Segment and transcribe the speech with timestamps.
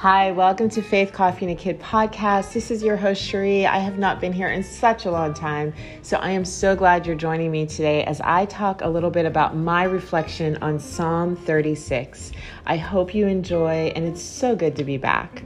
[0.00, 2.54] Hi, welcome to Faith Coffee and a Kid podcast.
[2.54, 3.66] This is your host, Cherie.
[3.66, 7.06] I have not been here in such a long time, so I am so glad
[7.06, 11.36] you're joining me today as I talk a little bit about my reflection on Psalm
[11.36, 12.32] 36.
[12.64, 15.42] I hope you enjoy, and it's so good to be back.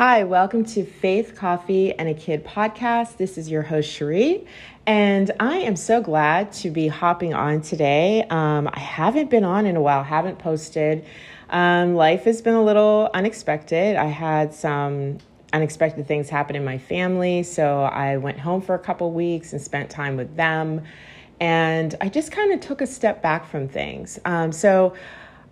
[0.00, 3.18] Hi, welcome to Faith Coffee and a Kid podcast.
[3.18, 4.46] This is your host, Cherie,
[4.86, 8.24] and I am so glad to be hopping on today.
[8.30, 11.04] Um, I haven't been on in a while, haven't posted.
[11.50, 13.96] Um, life has been a little unexpected.
[13.96, 15.18] I had some
[15.52, 19.60] unexpected things happen in my family, so I went home for a couple weeks and
[19.60, 20.82] spent time with them.
[21.40, 24.18] And I just kind of took a step back from things.
[24.24, 24.94] Um, so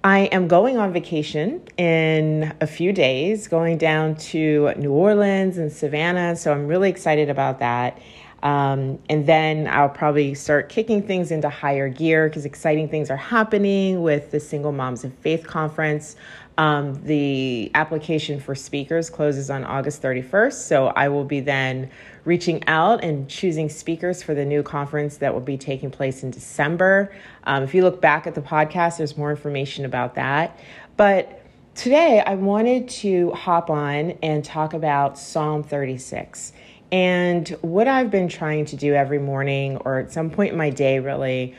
[0.05, 5.73] I am going on vacation in a few days, going down to New Orleans and
[5.73, 6.37] Savannah.
[6.37, 7.99] So I'm really excited about that.
[8.43, 13.17] Um, and then I'll probably start kicking things into higher gear because exciting things are
[13.17, 16.17] happening with the Single Moms of Faith Conference.
[16.57, 20.55] Um, the application for speakers closes on August 31st.
[20.55, 21.91] So I will be then
[22.25, 26.31] reaching out and choosing speakers for the new conference that will be taking place in
[26.31, 27.13] December.
[27.45, 30.59] Um, if you look back at the podcast, there's more information about that.
[30.97, 31.43] But
[31.75, 36.53] today I wanted to hop on and talk about Psalm 36.
[36.91, 40.71] And what I've been trying to do every morning or at some point in my
[40.71, 41.55] day, really,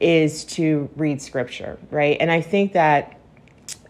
[0.00, 2.16] is to read scripture, right?
[2.20, 3.18] And I think that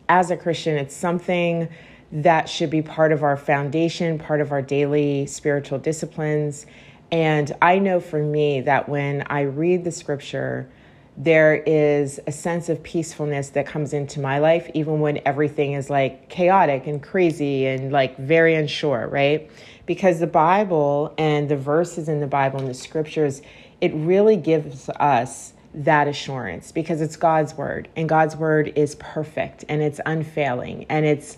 [0.09, 1.69] as a Christian, it's something
[2.13, 6.67] that should be part of our foundation, part of our daily spiritual disciplines.
[7.11, 10.71] And I know for me that when I read the scripture,
[11.17, 15.89] there is a sense of peacefulness that comes into my life, even when everything is
[15.89, 19.49] like chaotic and crazy and like very unsure, right?
[19.87, 23.43] Because the Bible and the verses in the Bible and the scriptures,
[23.81, 29.65] it really gives us that assurance because it's God's word and God's word is perfect
[29.69, 31.37] and it's unfailing and it's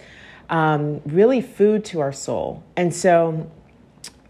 [0.50, 2.62] um, really food to our soul.
[2.76, 3.50] And so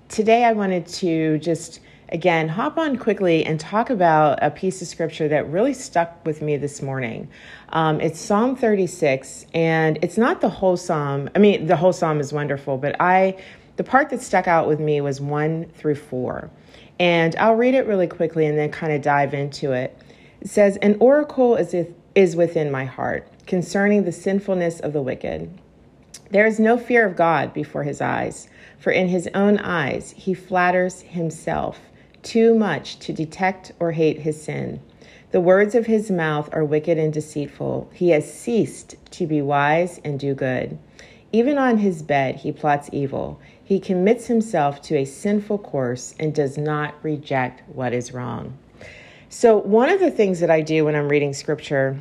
[0.09, 1.81] today I wanted to just
[2.11, 6.41] again hop on quickly and talk about a piece of scripture that really stuck with
[6.41, 7.29] me this morning.
[7.71, 11.29] Um, it's Psalm 36, and it's not the whole psalm.
[11.35, 13.37] I mean, the whole psalm is wonderful, but I
[13.77, 16.51] the part that stuck out with me was one through four.
[16.99, 19.99] And I'll read it really quickly and then kind of dive into it.
[20.41, 25.03] It says, An oracle is, if, is within my heart concerning the sinfulness of the
[25.03, 25.51] wicked.
[26.31, 30.33] There is no fear of God before his eyes, for in his own eyes he
[30.33, 31.79] flatters himself
[32.27, 34.81] too much to detect or hate his sin.
[35.31, 37.89] The words of his mouth are wicked and deceitful.
[37.95, 40.77] He has ceased to be wise and do good.
[41.33, 43.41] Even on his bed he plots evil.
[43.63, 48.59] He commits himself to a sinful course and does not reject what is wrong.
[49.29, 51.99] So, one of the things that I do when I'm reading scripture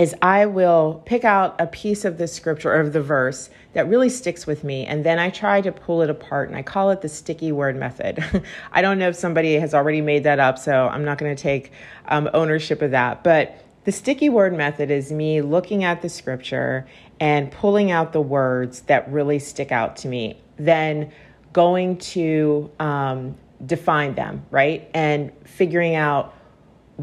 [0.00, 3.86] is I will pick out a piece of the scripture or of the verse that
[3.86, 6.90] really sticks with me, and then I try to pull it apart, and I call
[6.90, 8.24] it the sticky word method.
[8.72, 11.40] I don't know if somebody has already made that up, so I'm not going to
[11.40, 11.72] take
[12.08, 13.22] um, ownership of that.
[13.22, 16.86] But the sticky word method is me looking at the scripture
[17.20, 21.12] and pulling out the words that really stick out to me, then
[21.52, 23.36] going to um,
[23.66, 24.90] define them, right?
[24.94, 26.34] And figuring out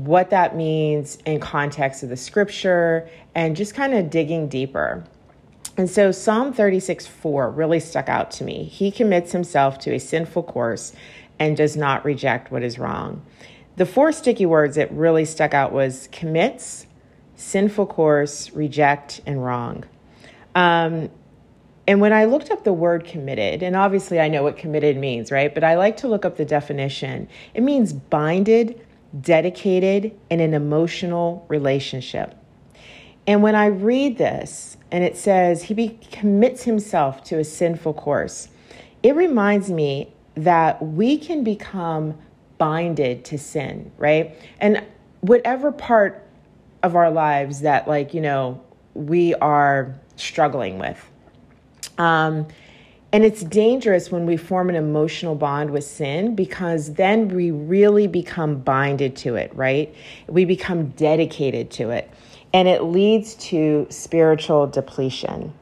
[0.06, 5.04] what that means in context of the scripture and just kind of digging deeper.
[5.78, 8.64] And so Psalm 36 4 really stuck out to me.
[8.64, 10.94] He commits himself to a sinful course
[11.40, 13.24] and does not reject what is wrong.
[13.76, 16.88] The four sticky words that really stuck out was commits,
[17.36, 19.84] sinful course, reject, and wrong.
[20.56, 21.12] Um,
[21.88, 25.32] and when I looked up the word committed, and obviously I know what committed means,
[25.32, 25.54] right?
[25.54, 27.30] But I like to look up the definition.
[27.54, 28.82] It means binded,
[29.22, 32.36] dedicated, in an emotional relationship.
[33.26, 37.94] And when I read this, and it says he be, commits himself to a sinful
[37.94, 38.50] course,
[39.04, 42.18] it reminds me that we can become
[42.58, 44.36] binded to sin, right?
[44.60, 44.84] And
[45.22, 46.26] whatever part
[46.84, 48.62] of our lives that, like, you know,
[48.94, 51.10] we are struggling with.
[51.98, 52.48] Um,
[53.14, 58.06] and it's dangerous when we form an emotional bond with sin because then we really
[58.08, 59.94] become binded to it, right?
[60.28, 62.10] We become dedicated to it.
[62.54, 65.54] And it leads to spiritual depletion.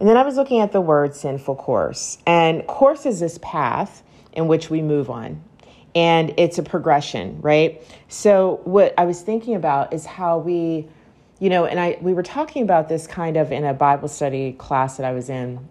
[0.00, 2.18] And then I was looking at the word sinful course.
[2.26, 4.02] And course is this path
[4.32, 5.42] in which we move on.
[5.94, 7.82] And it's a progression, right?
[8.08, 10.88] So what I was thinking about is how we
[11.38, 14.52] you know, and I we were talking about this kind of in a Bible study
[14.52, 15.68] class that I was in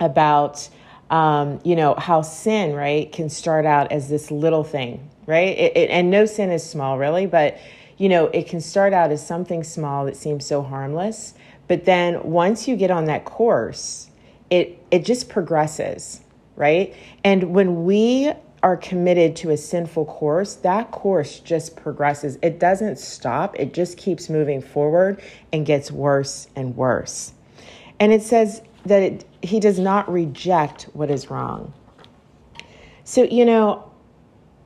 [0.00, 0.68] about
[1.10, 5.76] um, you know how sin right can start out as this little thing right it,
[5.76, 7.58] it, and no sin is small really but
[7.96, 11.34] you know, it can start out as something small that seems so harmless,
[11.68, 14.10] but then once you get on that course,
[14.50, 16.20] it it just progresses,
[16.56, 16.94] right?
[17.22, 18.32] And when we
[18.62, 22.38] are committed to a sinful course, that course just progresses.
[22.42, 25.22] It doesn't stop, it just keeps moving forward
[25.52, 27.32] and gets worse and worse.
[28.00, 31.72] And it says that it, he does not reject what is wrong.
[33.04, 33.90] So, you know,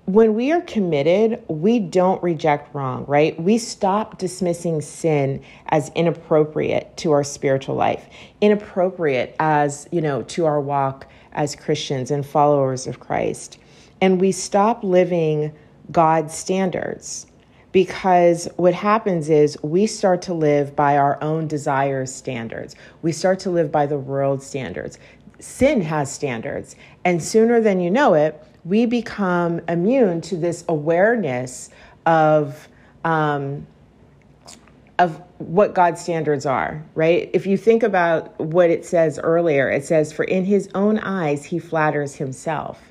[0.09, 3.41] when we are committed, we don't reject wrong, right?
[3.41, 8.09] We stop dismissing sin as inappropriate to our spiritual life,
[8.41, 13.59] inappropriate as, you know, to our walk as Christians and followers of Christ.
[14.00, 15.53] And we stop living
[15.91, 17.26] God's standards
[17.73, 22.75] because what happens is we start to live by our own desires standards.
[23.03, 24.99] We start to live by the world standards.
[25.38, 31.70] Sin has standards, and sooner than you know it, we become immune to this awareness
[32.06, 32.69] of
[33.05, 33.67] um,
[34.99, 37.31] of what God's standards are, right?
[37.32, 41.44] If you think about what it says earlier, it says, For in his own eyes
[41.44, 42.82] he flatters himself,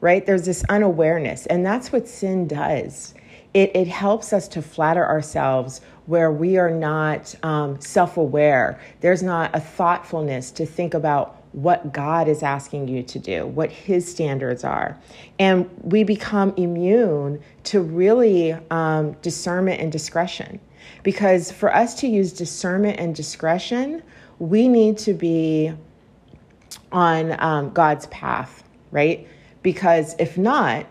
[0.00, 0.24] right?
[0.24, 3.14] There's this unawareness, and that's what sin does.
[3.52, 8.80] It, it helps us to flatter ourselves where we are not um, self aware.
[9.00, 13.70] There's not a thoughtfulness to think about what God is asking you to do, what
[13.70, 14.98] His standards are.
[15.38, 20.60] And we become immune to really um, discernment and discretion.
[21.02, 24.02] Because for us to use discernment and discretion,
[24.38, 25.72] we need to be
[26.92, 29.26] on um, God's path, right?
[29.62, 30.86] Because if not,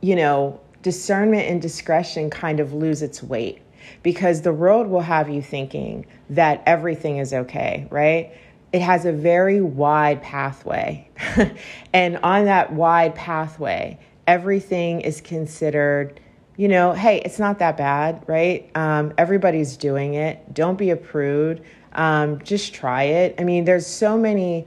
[0.00, 3.60] you know, discernment and discretion kind of lose its weight
[4.04, 8.32] because the world will have you thinking that everything is okay, right?
[8.74, 11.08] it has a very wide pathway.
[11.92, 13.96] and on that wide pathway,
[14.26, 16.18] everything is considered,
[16.56, 18.68] you know, hey, it's not that bad, right?
[18.74, 20.52] Um, everybody's doing it.
[20.52, 21.62] Don't be a prude.
[21.92, 23.36] Um, just try it.
[23.38, 24.66] I mean, there's so many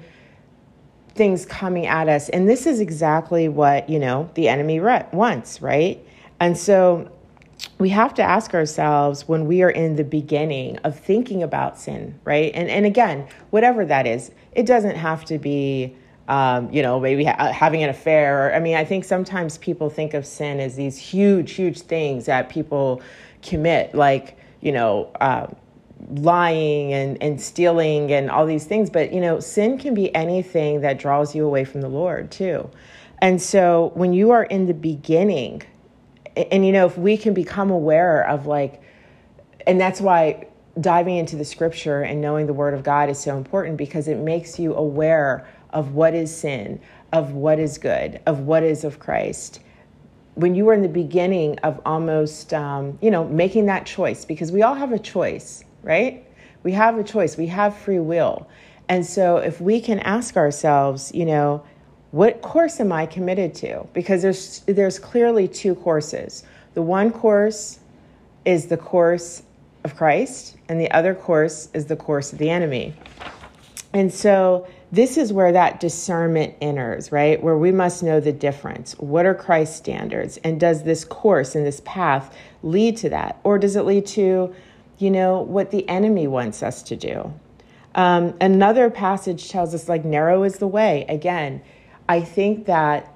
[1.14, 2.30] things coming at us.
[2.30, 6.07] And this is exactly what, you know, the enemy wants, right?
[6.40, 7.12] And so
[7.80, 12.20] we have to ask ourselves when we are in the beginning of thinking about sin,
[12.24, 12.52] right?
[12.54, 15.96] And and again, whatever that is, it doesn't have to be
[16.28, 18.54] um, you know, maybe ha- having an affair.
[18.54, 22.50] I mean, I think sometimes people think of sin as these huge, huge things that
[22.50, 23.02] people
[23.42, 25.48] commit, like, you know, uh,
[26.10, 28.90] lying and, and stealing and all these things.
[28.90, 32.70] But, you know, sin can be anything that draws you away from the Lord, too.
[33.22, 35.64] And so when you are in the beginning
[36.52, 38.82] and you know if we can become aware of like
[39.66, 40.48] and that's why
[40.80, 44.18] diving into the scripture and knowing the word of god is so important because it
[44.18, 46.80] makes you aware of what is sin
[47.14, 49.62] of what is good of what is of christ.
[50.36, 54.52] When you are in the beginning of almost um, you know making that choice because
[54.52, 56.26] we all have a choice right?
[56.64, 57.38] We have a choice.
[57.38, 58.50] We have free will.
[58.90, 61.64] And so if we can ask ourselves you know
[62.12, 63.86] what course am I committed to?
[63.94, 66.44] Because there's there's clearly two courses.
[66.74, 67.80] The one course
[68.46, 69.44] is the course
[69.84, 72.94] of Christ, and the other course is the course of the enemy.
[73.94, 77.42] And so this is where that discernment enters, right?
[77.42, 78.94] Where we must know the difference.
[79.00, 80.38] What are Christ's standards?
[80.44, 82.34] And does this course and this path
[82.64, 83.40] lead to that?
[83.44, 84.54] Or does it lead to,
[84.98, 87.34] you know, what the enemy wants us to do?
[87.96, 91.06] Um, another passage tells us, like, narrow is the way.
[91.10, 91.62] Again,
[92.10, 93.14] I think that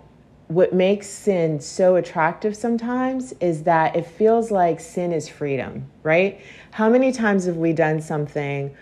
[0.48, 6.42] what makes sin so attractive sometimes is that it feels like sin is freedom, right?
[6.72, 8.76] How many times have we done something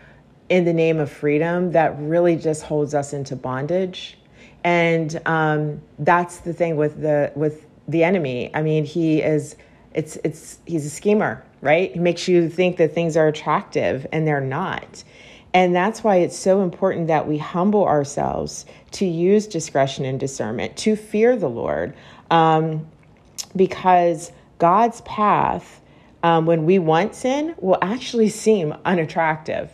[0.50, 4.18] in the name of freedom that really just holds us into bondage?
[4.64, 8.50] And um, that's the thing with the with the enemy.
[8.56, 9.56] I mean, he is
[9.94, 11.92] it's it's he's a schemer, right?
[11.94, 15.04] He makes you think that things are attractive and they're not.
[15.54, 20.78] And that's why it's so important that we humble ourselves to use discretion and discernment,
[20.78, 21.96] to fear the Lord,
[22.30, 22.88] um,
[23.56, 25.82] because God's path,
[26.22, 29.72] um, when we want sin, will actually seem unattractive,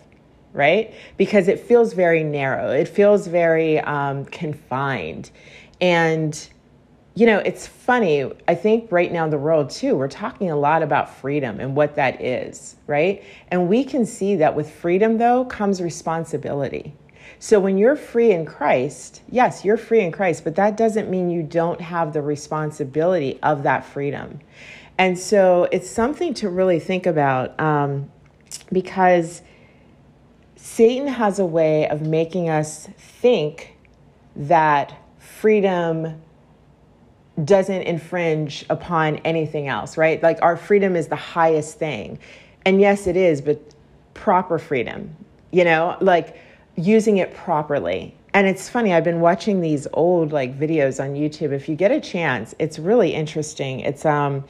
[0.54, 0.94] right?
[1.18, 5.30] Because it feels very narrow, it feels very um, confined.
[5.82, 6.50] And
[7.16, 8.30] you know, it's funny.
[8.48, 11.74] I think right now in the world, too, we're talking a lot about freedom and
[11.74, 13.24] what that is, right?
[13.50, 16.94] And we can see that with freedom, though, comes responsibility.
[17.40, 21.30] So when you're free in Christ, yes, you're free in Christ, but that doesn't mean
[21.30, 24.40] you don't have the responsibility of that freedom.
[24.98, 28.12] And so it's something to really think about um,
[28.74, 29.42] because
[30.56, 33.78] Satan has a way of making us think
[34.36, 36.22] that freedom
[37.44, 40.22] doesn't infringe upon anything else, right?
[40.24, 42.20] Like our freedom is the highest thing.
[42.66, 43.62] And yes, it is, but
[44.14, 45.16] proper freedom,
[45.52, 46.38] you know, like
[46.76, 48.16] using it properly.
[48.34, 51.52] And it's funny, I've been watching these old like videos on YouTube.
[51.52, 53.82] If you get a chance, it's really interesting.
[53.82, 54.46] It's um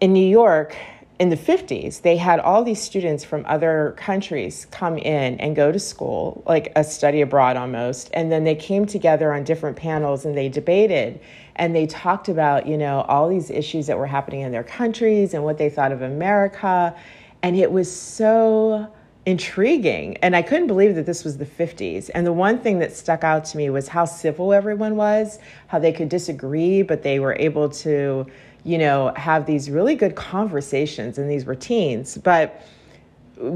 [0.00, 0.76] in New York
[1.18, 5.72] in the 50s, they had all these students from other countries come in and go
[5.72, 8.08] to school, like a study abroad almost.
[8.14, 11.20] And then they came together on different panels and they debated
[11.58, 15.34] and they talked about, you know, all these issues that were happening in their countries
[15.34, 16.94] and what they thought of America.
[17.42, 18.92] And it was so
[19.26, 20.16] intriguing.
[20.18, 22.10] And I couldn't believe that this was the 50s.
[22.14, 25.78] And the one thing that stuck out to me was how civil everyone was, how
[25.78, 28.26] they could disagree, but they were able to,
[28.64, 32.16] you know, have these really good conversations and these routines.
[32.16, 32.62] But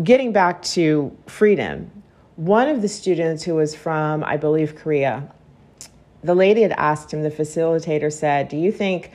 [0.02, 1.90] getting back to freedom,
[2.36, 5.32] one of the students who was from, I believe, Korea,
[6.22, 9.10] the lady had asked him, the facilitator said, Do you think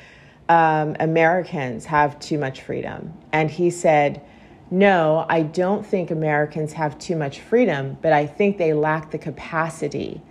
[0.50, 3.14] um, Americans have too much freedom?
[3.32, 4.22] And he said,
[4.70, 9.18] No, I don't think Americans have too much freedom, but I think they lack the
[9.18, 10.22] capacity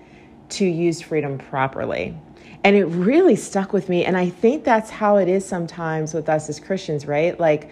[0.50, 2.16] to use freedom properly.
[2.62, 4.04] And it really stuck with me.
[4.04, 7.38] And I think that's how it is sometimes with us as Christians, right?
[7.38, 7.70] Like,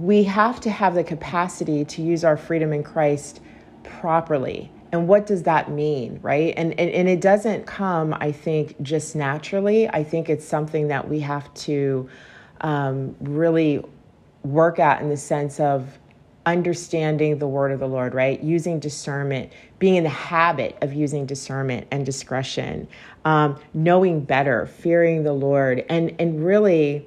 [0.00, 3.40] we have to have the capacity to use our freedom in Christ
[3.82, 6.54] properly and what does that mean right?
[6.56, 9.88] And, and and it doesn't come i think just naturally.
[9.88, 12.08] I think it's something that we have to
[12.60, 13.84] um, really
[14.44, 15.98] work at in the sense of
[16.46, 18.40] understanding the word of the lord right?
[18.40, 22.86] Using discernment being in the habit of using discernment and discretion
[23.24, 27.04] um, knowing better fearing the lord and and really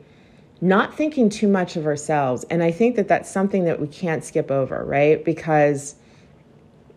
[0.60, 2.44] not thinking too much of ourselves.
[2.50, 5.24] And i think that that's something that we can't skip over right?
[5.24, 5.96] Because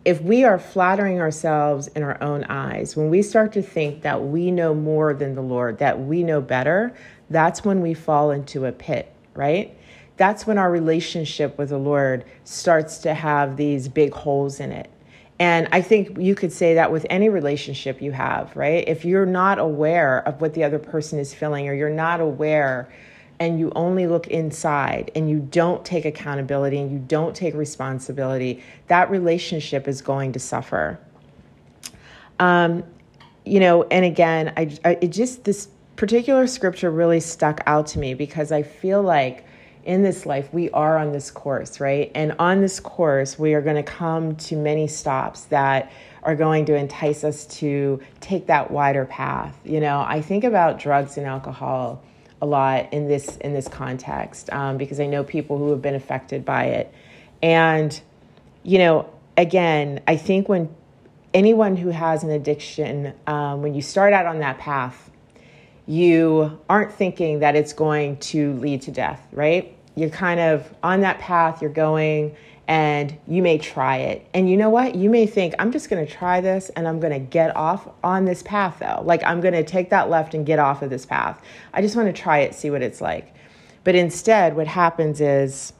[0.04, 4.23] if we are flattering ourselves in our own eyes, when we start to think that
[4.23, 6.95] we know more than the Lord, that we know better,
[7.28, 9.76] that's when we fall into a pit, right?
[10.16, 14.90] That's when our relationship with the Lord starts to have these big holes in it.
[15.38, 18.87] And I think you could say that with any relationship you have, right?
[18.87, 22.90] If you're not aware of what the other person is feeling, or you're not aware
[23.40, 28.62] and you only look inside and you don't take accountability and you don't take responsibility,
[28.88, 31.00] that relationship is going to suffer.
[32.38, 32.85] Um,
[33.47, 37.99] you know, and again, I, I it just this particular scripture really stuck out to
[37.99, 39.47] me because I feel like
[39.85, 42.12] in this life we are on this course, right?
[42.14, 45.90] And on this course, we are going to come to many stops that
[46.23, 49.59] are going to entice us to take that wider path.
[49.64, 52.02] You know, I think about drugs and alcohol
[52.42, 55.94] a lot in this in this context um, because I know people who have been
[55.94, 56.94] affected by it,
[57.42, 58.00] and
[58.62, 60.75] you know, again, I think when
[61.32, 65.11] anyone who has an addiction, um, when you start out on that path,
[65.87, 69.76] you aren't thinking that it's going to lead to death, right?
[69.97, 71.61] You're kind of on that path.
[71.61, 72.37] You're going
[72.70, 74.24] and you may try it.
[74.32, 74.94] And you know what?
[74.94, 78.44] You may think, I'm just to try this and I'm to get off on this
[78.44, 79.02] path though.
[79.04, 81.42] Like I'm to take that left and get off of this path.
[81.74, 83.34] I just want to try it, see what it's like.
[83.82, 85.72] But instead, what happens is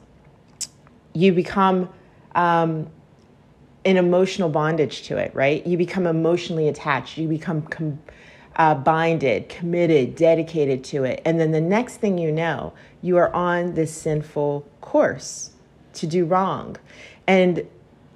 [1.13, 1.87] you become
[2.35, 2.89] um,
[3.85, 5.65] an emotional bondage to it, right?
[5.65, 7.17] You become emotionally attached.
[7.17, 8.01] You become com-
[8.57, 11.21] uh, binded, committed, dedicated to it.
[11.23, 15.51] And then the next thing you know, you are on this sinful course
[15.93, 16.77] to do wrong.
[17.27, 17.67] And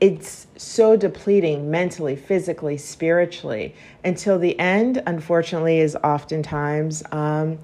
[0.02, 7.60] it's so depleting mentally, physically, spiritually, until the end, unfortunately, is oftentimes um,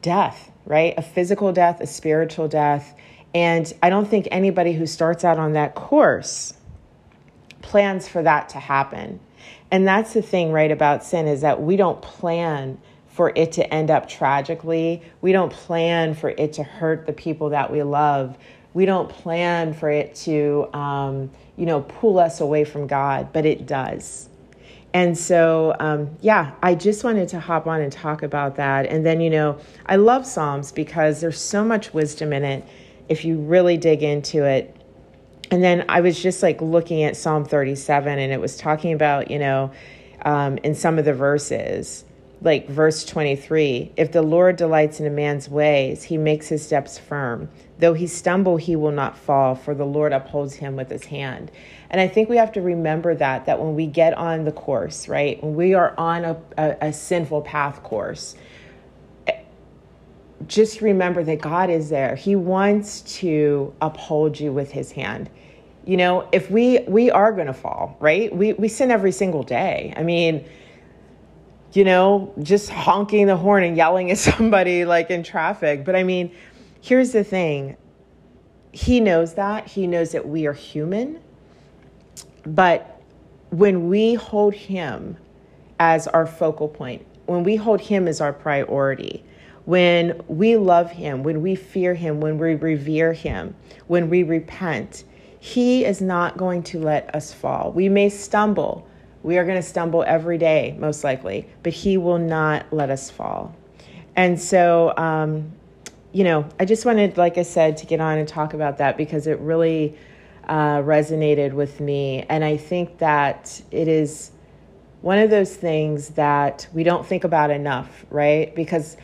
[0.00, 0.94] death, right?
[0.96, 2.94] A physical death, a spiritual death.
[3.34, 6.54] And I don't think anybody who starts out on that course
[7.60, 9.20] plans for that to happen.
[9.70, 13.74] And that's the thing, right, about sin is that we don't plan for it to
[13.74, 15.02] end up tragically.
[15.20, 18.38] We don't plan for it to hurt the people that we love
[18.78, 23.44] we don't plan for it to, um, you know, pull us away from God, but
[23.44, 24.28] it does.
[24.94, 28.86] And so, um, yeah, I just wanted to hop on and talk about that.
[28.86, 32.64] And then, you know, I love Psalms because there's so much wisdom in it
[33.08, 34.76] if you really dig into it.
[35.50, 39.28] And then I was just like looking at Psalm 37, and it was talking about,
[39.28, 39.72] you know,
[40.24, 42.04] um, in some of the verses,
[42.40, 46.98] like verse 23 if the Lord delights in a man's ways, he makes his steps
[46.98, 47.48] firm.
[47.78, 51.50] Though he stumble, he will not fall, for the Lord upholds him with his hand.
[51.90, 55.08] And I think we have to remember that, that when we get on the course,
[55.08, 58.36] right, when we are on a, a, a sinful path course,
[60.46, 62.14] just remember that God is there.
[62.14, 65.30] He wants to uphold you with his hand.
[65.84, 68.34] You know, if we we are going to fall, right?
[68.34, 69.92] We we sin every single day.
[69.96, 70.46] I mean,
[71.72, 75.84] you know, just honking the horn and yelling at somebody like in traffic.
[75.84, 76.34] But I mean,
[76.80, 77.76] here's the thing
[78.72, 79.66] He knows that.
[79.66, 81.20] He knows that we are human.
[82.44, 83.00] But
[83.50, 85.16] when we hold Him
[85.78, 89.24] as our focal point, when we hold Him as our priority,
[89.64, 93.54] when we love Him, when we fear Him, when we revere Him,
[93.86, 95.04] when we repent,
[95.40, 97.72] He is not going to let us fall.
[97.72, 98.87] We may stumble.
[99.22, 103.10] We are going to stumble every day, most likely, but He will not let us
[103.10, 103.54] fall.
[104.16, 105.52] And so, um,
[106.12, 108.96] you know, I just wanted, like I said, to get on and talk about that
[108.96, 109.96] because it really
[110.48, 112.24] uh, resonated with me.
[112.28, 114.32] And I think that it is
[115.02, 118.54] one of those things that we don't think about enough, right?
[118.54, 118.96] Because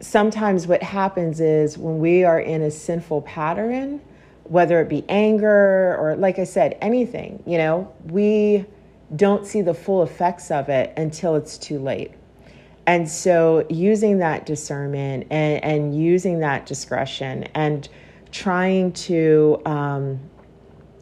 [0.00, 4.00] sometimes what happens is when we are in a sinful pattern,
[4.44, 8.64] whether it be anger or, like I said, anything, you know, we
[9.14, 12.12] don't see the full effects of it until it's too late.
[12.86, 17.88] And so, using that discernment and, and using that discretion and
[18.30, 20.20] trying to um,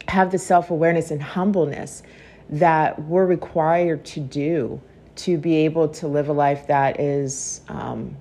[0.09, 2.03] have the self awareness and humbleness
[2.51, 4.81] that we're required to do
[5.17, 8.17] to be able to live a life that is um,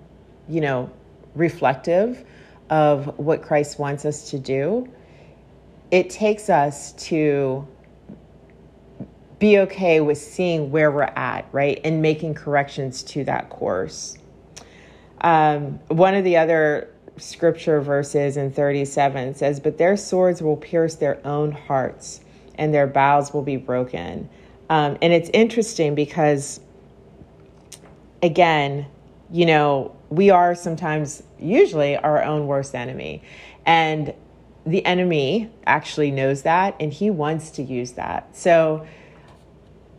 [0.47, 0.89] you know,
[1.35, 2.23] reflective
[2.69, 4.91] of what Christ wants us to do,
[5.91, 7.67] it takes us to
[9.43, 11.81] be okay with seeing where we're at, right?
[11.83, 14.17] And making corrections to that course.
[15.19, 20.95] Um, one of the other scripture verses in 37 says, But their swords will pierce
[20.95, 22.21] their own hearts,
[22.55, 24.29] and their bows will be broken.
[24.69, 26.61] Um, and it's interesting because,
[28.21, 28.85] again,
[29.29, 33.21] you know, we are sometimes, usually, our own worst enemy.
[33.65, 34.13] And
[34.65, 38.33] the enemy actually knows that and he wants to use that.
[38.33, 38.87] So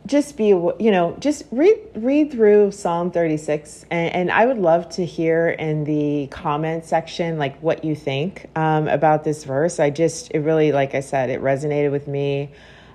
[0.06, 4.88] just be, you know, just read read through Psalm 36, and, and I would love
[4.90, 9.81] to hear in the comment section like what you think um, about this verse.
[9.81, 12.50] I just, it really, like I said, it resonated with me,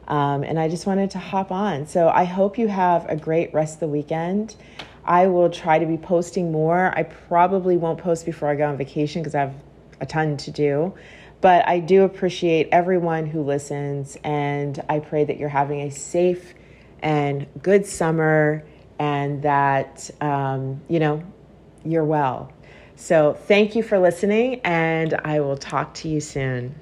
[0.07, 1.88] um, and I just wanted to hop on.
[1.88, 4.55] So I hope you have a great rest of the weekend.
[5.03, 6.93] I will try to be posting more.
[6.95, 9.55] I probably won't post before I go on vacation because I have
[9.99, 10.93] a ton to do.
[11.41, 16.53] But I do appreciate everyone who listens, and I pray that you're having a safe
[17.01, 18.63] and good summer
[18.99, 21.23] and that, um, you know,
[21.85, 22.51] you're well.
[22.95, 26.75] So thank you for listening, and I will talk to you soon.